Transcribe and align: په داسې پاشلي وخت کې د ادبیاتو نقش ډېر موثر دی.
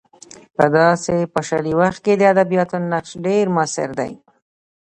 په 0.55 0.65
داسې 0.77 1.15
پاشلي 1.33 1.73
وخت 1.81 1.99
کې 2.05 2.13
د 2.17 2.23
ادبیاتو 2.33 2.77
نقش 2.91 3.11
ډېر 3.25 3.45
موثر 3.55 3.89
دی. 3.99 4.11